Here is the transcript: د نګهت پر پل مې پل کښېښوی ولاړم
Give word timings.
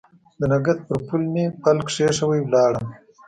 د 0.39 0.41
نګهت 0.51 0.79
پر 0.87 0.97
پل 1.07 1.21
مې 1.33 1.45
پل 1.63 1.77
کښېښوی 1.87 2.39
ولاړم 2.43 2.87